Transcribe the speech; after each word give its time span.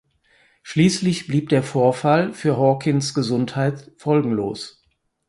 Schließlich 0.63 1.27
blieb 1.27 1.49
der 1.49 1.61
Vorfall 1.61 2.33
für 2.33 2.57
Hawkins 2.57 3.13
Gesundheit 3.13 3.91
folgenlos. 3.97 4.81